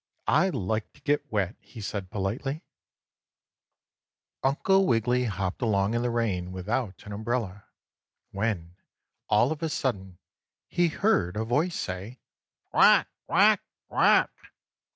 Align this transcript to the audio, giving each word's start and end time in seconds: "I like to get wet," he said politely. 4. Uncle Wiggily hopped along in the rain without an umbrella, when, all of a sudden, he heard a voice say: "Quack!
"I 0.25 0.49
like 0.49 0.93
to 0.93 1.01
get 1.01 1.31
wet," 1.31 1.57
he 1.59 1.79
said 1.79 2.09
politely. 2.09 2.63
4. 4.41 4.49
Uncle 4.49 4.87
Wiggily 4.87 5.25
hopped 5.25 5.61
along 5.61 5.93
in 5.93 6.01
the 6.01 6.09
rain 6.09 6.51
without 6.51 7.05
an 7.05 7.11
umbrella, 7.11 7.65
when, 8.31 8.77
all 9.29 9.51
of 9.51 9.61
a 9.61 9.69
sudden, 9.69 10.17
he 10.67 10.87
heard 10.87 11.37
a 11.37 11.43
voice 11.45 11.75
say: 11.75 12.19
"Quack! 12.71 13.09